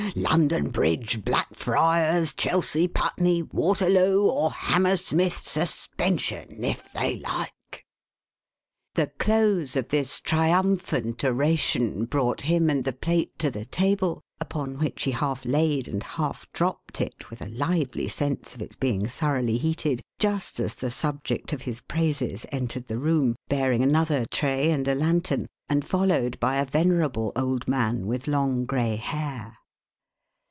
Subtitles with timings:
[0.15, 7.85] London Bridge, Blackfriars, Chelsea, Putney, Waterloo, or Hammersmith Suspension— if they like!"
[8.95, 14.79] The close of this triumphant oration brought him and the plate to the table, upon
[14.79, 19.05] which he half laid and half dropped it, with a lively sense of its being
[19.05, 24.71] thoroughly heated, just as the subject of his praises entered the room, bearing another tray
[24.71, 29.55] and a lantern, and followed by a venerable old man with long grey hair.